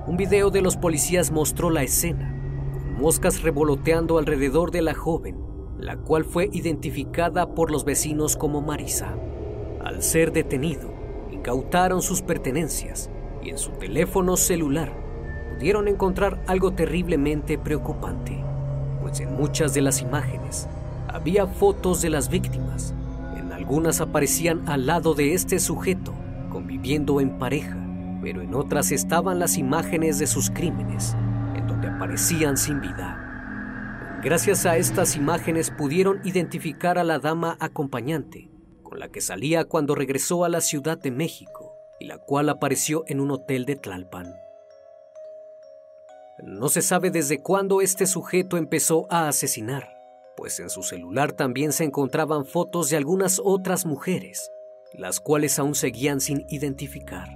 Un 0.07 0.17
video 0.17 0.49
de 0.49 0.61
los 0.61 0.77
policías 0.77 1.31
mostró 1.31 1.69
la 1.69 1.83
escena, 1.83 2.35
con 2.73 2.93
moscas 2.99 3.41
revoloteando 3.41 4.17
alrededor 4.17 4.71
de 4.71 4.81
la 4.81 4.93
joven, 4.93 5.37
la 5.77 5.97
cual 5.97 6.25
fue 6.25 6.49
identificada 6.51 7.53
por 7.53 7.71
los 7.71 7.85
vecinos 7.85 8.35
como 8.35 8.61
Marisa. 8.61 9.15
Al 9.83 10.01
ser 10.01 10.31
detenido, 10.31 10.93
incautaron 11.31 12.01
sus 12.01 12.21
pertenencias 12.21 13.09
y 13.43 13.49
en 13.49 13.57
su 13.57 13.71
teléfono 13.71 14.37
celular 14.37 14.93
pudieron 15.53 15.87
encontrar 15.87 16.41
algo 16.47 16.71
terriblemente 16.71 17.57
preocupante 17.57 18.52
en 19.19 19.35
muchas 19.35 19.73
de 19.73 19.81
las 19.81 20.01
imágenes 20.01 20.67
había 21.07 21.45
fotos 21.45 22.01
de 22.01 22.09
las 22.09 22.29
víctimas. 22.29 22.93
En 23.37 23.51
algunas 23.51 24.01
aparecían 24.01 24.67
al 24.67 24.87
lado 24.87 25.13
de 25.13 25.33
este 25.33 25.59
sujeto, 25.59 26.13
conviviendo 26.49 27.21
en 27.21 27.37
pareja, 27.37 27.77
pero 28.21 28.41
en 28.41 28.55
otras 28.55 28.91
estaban 28.91 29.39
las 29.39 29.57
imágenes 29.57 30.17
de 30.17 30.27
sus 30.27 30.49
crímenes, 30.49 31.15
en 31.55 31.67
donde 31.67 31.87
aparecían 31.87 32.57
sin 32.57 32.81
vida. 32.81 34.19
Gracias 34.23 34.65
a 34.65 34.77
estas 34.77 35.15
imágenes 35.15 35.69
pudieron 35.69 36.21
identificar 36.23 36.97
a 36.97 37.03
la 37.03 37.19
dama 37.19 37.57
acompañante, 37.59 38.49
con 38.81 38.99
la 38.99 39.09
que 39.09 39.21
salía 39.21 39.65
cuando 39.65 39.95
regresó 39.95 40.45
a 40.45 40.49
la 40.49 40.61
Ciudad 40.61 40.97
de 40.97 41.11
México 41.11 41.73
y 41.99 42.05
la 42.05 42.17
cual 42.17 42.49
apareció 42.49 43.03
en 43.07 43.19
un 43.19 43.31
hotel 43.31 43.65
de 43.65 43.75
Tlalpan. 43.75 44.42
No 46.45 46.67
se 46.67 46.81
sabe 46.81 47.09
desde 47.09 47.41
cuándo 47.41 47.79
este 47.79 48.05
sujeto 48.05 48.57
empezó 48.57 49.07
a 49.09 49.29
asesinar, 49.29 49.97
pues 50.35 50.59
en 50.59 50.69
su 50.69 50.83
celular 50.83 51.31
también 51.31 51.71
se 51.71 51.85
encontraban 51.85 52.45
fotos 52.45 52.89
de 52.89 52.97
algunas 52.97 53.41
otras 53.41 53.85
mujeres, 53.85 54.51
las 54.91 55.21
cuales 55.21 55.57
aún 55.57 55.73
seguían 55.73 56.19
sin 56.19 56.45
identificar. 56.49 57.29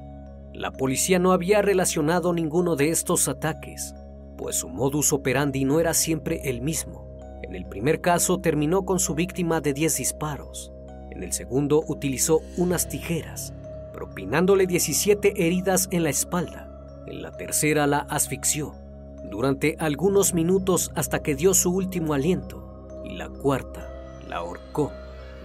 La 0.54 0.74
policía 0.74 1.20
no 1.20 1.32
había 1.32 1.62
relacionado 1.62 2.34
ninguno 2.34 2.76
de 2.76 2.90
estos 2.90 3.30
ataques, 3.30 3.96
pues 4.38 4.58
su 4.58 4.68
modus 4.68 5.14
operandi 5.14 5.64
no 5.64 5.80
era 5.80 5.94
siempre 5.94 6.42
el 6.50 6.62
mismo. 6.62 7.08
En 7.44 7.56
el 7.56 7.66
primer 7.66 8.02
caso 8.02 8.42
terminó 8.42 8.84
con 8.84 9.00
su 9.00 9.16
víctima 9.16 9.62
de 9.62 9.72
10 9.72 9.96
disparos. 9.96 10.74
En 11.12 11.24
el 11.24 11.32
segundo 11.32 11.82
utilizó 11.88 12.42
unas 12.58 12.90
tijeras, 12.90 13.54
propinándole 13.94 14.68
17 14.68 15.48
heridas 15.48 15.88
en 15.92 16.04
la 16.04 16.10
espalda. 16.10 16.70
En 17.08 17.22
la 17.22 17.32
tercera 17.32 17.88
la 17.88 18.00
asfixió 18.00 18.76
durante 19.24 19.76
algunos 19.80 20.34
minutos 20.34 20.92
hasta 20.96 21.20
que 21.20 21.36
dio 21.36 21.54
su 21.54 21.74
último 21.74 22.14
aliento. 22.14 22.88
Y 23.04 23.16
la 23.16 23.30
cuarta 23.30 23.90
la 24.28 24.38
ahorcó, 24.38 24.92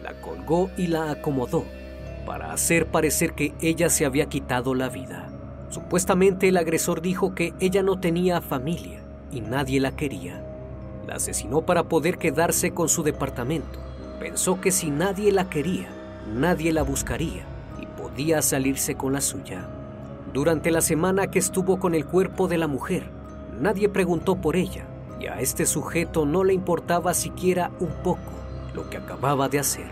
la 0.03 0.21
colgó 0.21 0.71
y 0.77 0.89
la 0.89 1.11
acomodó 1.11 1.65
para 2.27 2.53
hacer 2.53 2.87
parecer 2.87 3.35
que 3.35 3.55
ella 3.61 3.89
se 3.91 4.05
había 4.05 4.27
quitado 4.27 4.75
la 4.75 4.89
vida. 4.89 5.29
Supuestamente 5.71 6.49
el 6.49 6.57
agresor 6.57 7.01
dijo 7.01 7.35
que 7.35 7.55
ella 7.61 7.83
no 7.83 7.99
tenía 7.99 8.41
familia 8.41 9.03
y 9.31 9.41
nadie 9.41 9.81
la 9.81 9.93
quería. 9.93 10.45
La 11.07 11.15
asesinó 11.15 11.63
para 11.63 11.85
poder 11.85 12.19
quedarse 12.19 12.73
con 12.73 12.89
su 12.89 13.03
departamento. 13.03 13.81
Pensó 14.21 14.61
que 14.61 14.71
si 14.71 14.91
nadie 14.91 15.33
la 15.33 15.49
quería, 15.49 15.89
nadie 16.33 16.73
la 16.73 16.83
buscaría 16.83 17.45
y 17.81 17.87
podía 17.87 18.43
salirse 18.43 18.95
con 18.95 19.13
la 19.13 19.21
suya. 19.21 19.69
Durante 20.33 20.71
la 20.71 20.81
semana 20.81 21.31
que 21.31 21.39
estuvo 21.39 21.79
con 21.79 21.95
el 21.95 22.07
cuerpo 22.07 22.49
de 22.49 22.59
la 22.59 22.69
mujer, 22.69 23.11
nadie 23.61 23.89
preguntó 23.89 24.37
por 24.37 24.57
ella 24.57 24.87
y 25.21 25.27
a 25.27 25.41
este 25.41 25.67
sujeto 25.67 26.27
no 26.27 26.43
le 26.43 26.53
importaba 26.55 27.15
siquiera 27.15 27.71
un 27.79 27.93
poco 28.03 28.33
lo 28.75 28.91
que 28.91 28.97
acababa 28.97 29.49
de 29.49 29.59
hacer. 29.59 29.87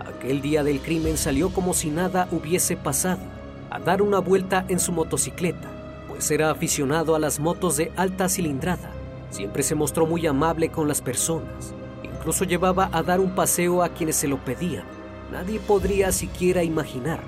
Aquel 0.00 0.42
día 0.42 0.62
del 0.62 0.80
crimen 0.80 1.16
salió 1.16 1.50
como 1.50 1.74
si 1.74 1.90
nada 1.90 2.28
hubiese 2.30 2.76
pasado, 2.76 3.22
a 3.70 3.78
dar 3.78 4.02
una 4.02 4.18
vuelta 4.18 4.64
en 4.68 4.78
su 4.78 4.92
motocicleta, 4.92 5.68
pues 6.08 6.30
era 6.30 6.50
aficionado 6.50 7.14
a 7.14 7.18
las 7.18 7.40
motos 7.40 7.76
de 7.76 7.92
alta 7.96 8.28
cilindrada. 8.28 8.90
Siempre 9.30 9.62
se 9.62 9.74
mostró 9.74 10.06
muy 10.06 10.26
amable 10.26 10.68
con 10.70 10.88
las 10.88 11.00
personas, 11.00 11.74
incluso 12.02 12.44
llevaba 12.44 12.90
a 12.92 13.02
dar 13.02 13.20
un 13.20 13.34
paseo 13.34 13.82
a 13.82 13.88
quienes 13.90 14.16
se 14.16 14.28
lo 14.28 14.44
pedían. 14.44 14.84
Nadie 15.32 15.60
podría 15.60 16.12
siquiera 16.12 16.62
imaginar 16.62 17.20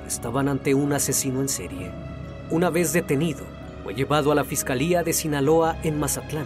que 0.00 0.06
estaban 0.06 0.48
ante 0.48 0.74
un 0.74 0.92
asesino 0.92 1.40
en 1.40 1.48
serie. 1.48 1.90
Una 2.50 2.70
vez 2.70 2.92
detenido, 2.92 3.44
fue 3.88 3.94
llevado 3.94 4.30
a 4.30 4.34
la 4.34 4.44
Fiscalía 4.44 5.02
de 5.02 5.14
Sinaloa 5.14 5.78
en 5.82 5.98
Mazatlán, 5.98 6.44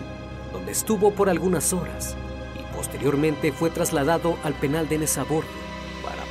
donde 0.53 0.71
estuvo 0.71 1.11
por 1.11 1.29
algunas 1.29 1.73
horas 1.73 2.17
y 2.55 2.77
posteriormente 2.77 3.51
fue 3.51 3.69
trasladado 3.69 4.37
al 4.45 4.55
penal 4.55 4.89
de 4.89 4.99
Nezabordo 4.99 5.49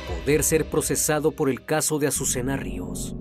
poder 0.08 0.42
ser 0.42 0.64
procesado 0.70 1.32
por 1.32 1.50
el 1.50 1.66
caso 1.66 1.98
de 1.98 2.06
Azucena 2.06 2.56
Ríos. 2.56 3.14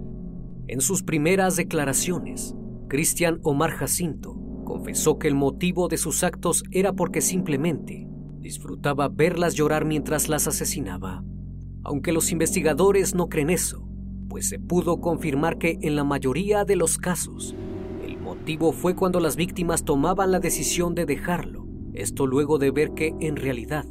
En 0.70 0.80
sus 0.80 1.04
primeras 1.04 1.58
declaraciones, 1.58 2.56
Cristian 2.88 3.42
Omar 3.44 3.72
Jacinto 3.72 4.38
confesó 4.64 5.20
que 5.20 5.28
el 5.28 5.36
motivo 5.36 5.90
de 5.90 5.98
sus 5.98 6.24
actos 6.24 6.64
era 6.72 6.94
porque 6.94 7.20
simplemente 7.20 8.08
disfrutaba 8.40 9.10
verlas 9.10 9.54
llorar 9.54 9.84
mientras 9.84 10.30
las 10.30 10.48
asesinaba. 10.48 11.26
Aunque 11.84 12.14
los 12.14 12.32
investigadores 12.32 13.16
no 13.16 13.28
creen 13.28 13.50
eso, 13.50 13.86
pues 14.30 14.48
se 14.48 14.60
pudo 14.60 15.02
confirmar 15.02 15.58
que 15.58 15.78
en 15.82 15.98
la 15.98 16.06
mayoría 16.06 16.64
de 16.64 16.78
los 16.78 16.98
casos, 16.98 17.54
fue 18.74 18.96
cuando 18.96 19.20
las 19.20 19.36
víctimas 19.36 19.86
tomaban 19.86 20.32
la 20.32 20.40
decisión 20.40 20.96
de 20.96 21.06
dejarlo, 21.06 21.68
esto 21.94 22.28
luego 22.28 22.58
de 22.58 22.72
ver 22.72 22.92
que 22.94 23.14
en 23.20 23.36
realidad 23.36 23.86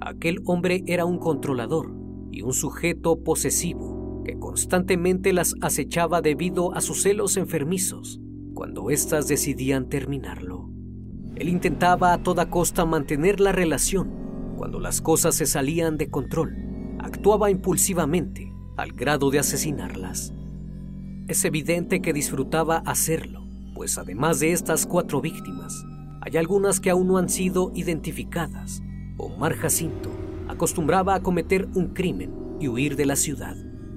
aquel 0.00 0.40
hombre 0.46 0.82
era 0.86 1.04
un 1.04 1.18
controlador 1.18 1.92
y 2.30 2.42
un 2.42 2.52
sujeto 2.52 3.22
posesivo 3.22 4.22
que 4.24 4.38
constantemente 4.38 5.32
las 5.32 5.54
acechaba 5.60 6.20
debido 6.20 6.74
a 6.74 6.80
sus 6.80 7.02
celos 7.02 7.36
enfermizos 7.36 8.20
cuando 8.54 8.90
éstas 8.90 9.28
decidían 9.28 9.88
terminarlo. 9.88 10.70
Él 11.34 11.48
intentaba 11.48 12.12
a 12.12 12.22
toda 12.22 12.48
costa 12.48 12.86
mantener 12.86 13.40
la 13.40 13.52
relación 13.52 14.54
cuando 14.56 14.80
las 14.80 15.02
cosas 15.02 15.34
se 15.34 15.46
salían 15.46 15.98
de 15.98 16.08
control. 16.08 16.56
Actuaba 16.98 17.50
impulsivamente 17.50 18.50
al 18.76 18.92
grado 18.92 19.30
de 19.30 19.38
asesinarlas. 19.38 20.32
Es 21.28 21.44
evidente 21.44 22.00
que 22.00 22.12
disfrutaba 22.12 22.78
hacerlo, 22.78 23.45
pues 23.76 23.98
además 23.98 24.40
de 24.40 24.52
estas 24.52 24.86
cuatro 24.86 25.20
víctimas, 25.20 25.84
hay 26.22 26.38
algunas 26.38 26.80
que 26.80 26.88
aún 26.88 27.08
no 27.08 27.18
han 27.18 27.28
sido 27.28 27.72
identificadas. 27.74 28.82
Omar 29.18 29.54
Jacinto 29.54 30.10
acostumbraba 30.48 31.14
a 31.14 31.22
cometer 31.22 31.68
un 31.74 31.88
crimen 31.88 32.32
y 32.58 32.68
huir 32.68 32.96
de 32.96 33.04
la 33.04 33.16
ciudad. 33.16 33.54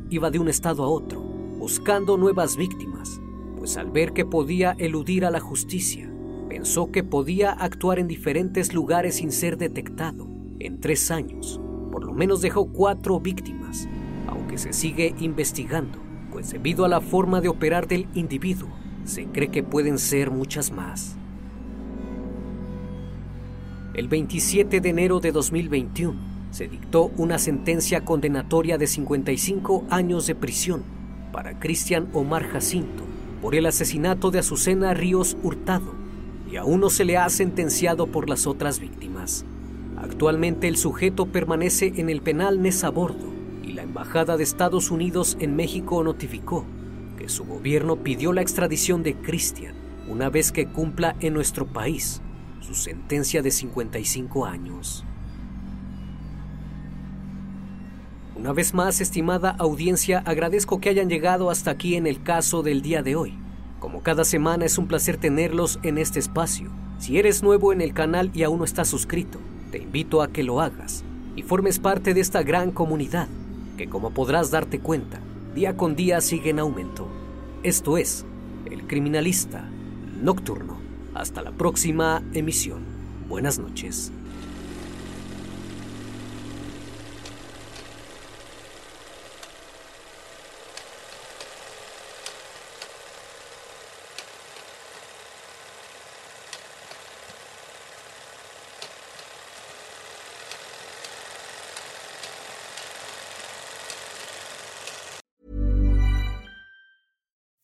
Iba 0.09 0.31
de 0.31 0.39
un 0.39 0.49
estado 0.49 0.83
a 0.83 0.89
otro, 0.89 1.21
buscando 1.21 2.17
nuevas 2.17 2.57
víctimas, 2.57 3.21
pues 3.57 3.77
al 3.77 3.89
ver 3.89 4.11
que 4.11 4.25
podía 4.25 4.75
eludir 4.77 5.23
a 5.23 5.31
la 5.31 5.39
justicia, 5.39 6.11
pensó 6.49 6.91
que 6.91 7.05
podía 7.05 7.53
actuar 7.53 7.99
en 7.99 8.09
diferentes 8.09 8.73
lugares 8.73 9.15
sin 9.15 9.31
ser 9.31 9.57
detectado. 9.57 10.27
En 10.59 10.81
tres 10.81 11.09
años, 11.09 11.61
por 11.89 12.03
lo 12.03 12.11
menos 12.11 12.41
dejó 12.41 12.67
cuatro 12.73 13.21
víctimas, 13.21 13.87
aunque 14.27 14.57
se 14.57 14.73
sigue 14.73 15.15
investigando, 15.21 15.99
pues 16.33 16.51
debido 16.51 16.83
a 16.83 16.89
la 16.89 16.99
forma 16.99 17.39
de 17.39 17.47
operar 17.47 17.87
del 17.87 18.07
individuo, 18.13 18.69
se 19.05 19.25
cree 19.25 19.49
que 19.49 19.63
pueden 19.63 19.97
ser 19.97 20.31
muchas 20.31 20.71
más. 20.71 21.15
El 23.93 24.07
27 24.07 24.81
de 24.81 24.89
enero 24.89 25.19
de 25.19 25.31
2021, 25.31 26.29
se 26.51 26.67
dictó 26.67 27.11
una 27.17 27.37
sentencia 27.37 28.03
condenatoria 28.05 28.77
de 28.77 28.87
55 28.87 29.85
años 29.89 30.25
de 30.25 30.35
prisión 30.35 30.83
para 31.31 31.59
Cristian 31.59 32.09
Omar 32.13 32.43
Jacinto 32.43 33.03
por 33.41 33.55
el 33.55 33.65
asesinato 33.65 34.31
de 34.31 34.39
Azucena 34.39 34.93
Ríos 34.93 35.37
Hurtado 35.43 35.93
y 36.51 36.55
aún 36.55 36.81
no 36.81 36.89
se 36.89 37.05
le 37.05 37.17
ha 37.17 37.29
sentenciado 37.29 38.07
por 38.07 38.29
las 38.29 38.47
otras 38.47 38.79
víctimas. 38.79 39.45
Actualmente 39.97 40.67
el 40.67 40.77
sujeto 40.77 41.27
permanece 41.27 41.93
en 41.97 42.09
el 42.09 42.21
penal 42.21 42.61
Nezabordo 42.61 43.27
y 43.63 43.73
la 43.73 43.83
Embajada 43.83 44.37
de 44.37 44.43
Estados 44.43 44.89
Unidos 44.89 45.37
en 45.39 45.55
México 45.55 46.03
notificó 46.03 46.65
que 47.19 47.27
su 47.27 47.43
gobierno 47.43 47.97
pidió 47.97 48.31
la 48.31 48.41
extradición 48.41 49.03
de 49.03 49.13
Cristian 49.13 49.75
una 50.07 50.29
vez 50.29 50.53
que 50.53 50.67
cumpla 50.67 51.17
en 51.19 51.33
nuestro 51.33 51.67
país 51.67 52.21
su 52.61 52.73
sentencia 52.73 53.41
de 53.41 53.51
55 53.51 54.45
años. 54.45 55.03
Una 58.35 58.53
vez 58.53 58.73
más, 58.73 59.01
estimada 59.01 59.51
audiencia, 59.59 60.23
agradezco 60.25 60.79
que 60.79 60.89
hayan 60.89 61.09
llegado 61.09 61.49
hasta 61.49 61.71
aquí 61.71 61.95
en 61.95 62.07
el 62.07 62.23
caso 62.23 62.63
del 62.63 62.81
día 62.81 63.03
de 63.03 63.17
hoy. 63.17 63.37
Como 63.79 64.01
cada 64.01 64.23
semana 64.23 64.65
es 64.65 64.77
un 64.77 64.87
placer 64.87 65.17
tenerlos 65.17 65.77
en 65.83 65.97
este 65.97 66.19
espacio. 66.19 66.71
Si 66.99 67.17
eres 67.17 67.43
nuevo 67.43 67.73
en 67.73 67.81
el 67.81 67.93
canal 67.93 68.31
y 68.33 68.43
aún 68.43 68.59
no 68.59 68.65
estás 68.65 68.87
suscrito, 68.87 69.39
te 69.71 69.79
invito 69.79 70.21
a 70.21 70.29
que 70.29 70.43
lo 70.43 70.61
hagas 70.61 71.03
y 71.35 71.43
formes 71.43 71.79
parte 71.79 72.13
de 72.13 72.21
esta 72.21 72.43
gran 72.43 72.71
comunidad 72.71 73.27
que 73.77 73.89
como 73.89 74.11
podrás 74.11 74.51
darte 74.51 74.79
cuenta, 74.79 75.19
día 75.55 75.75
con 75.75 75.95
día 75.95 76.21
sigue 76.21 76.51
en 76.51 76.59
aumento. 76.59 77.07
Esto 77.63 77.97
es 77.97 78.25
El 78.69 78.87
Criminalista 78.87 79.69
Nocturno. 80.21 80.77
Hasta 81.13 81.41
la 81.41 81.51
próxima 81.51 82.23
emisión. 82.33 82.83
Buenas 83.27 83.59
noches. 83.59 84.11